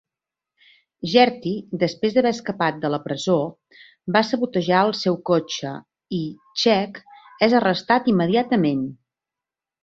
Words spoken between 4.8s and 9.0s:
el seu cotxe i Scheck és arrestat immediatament.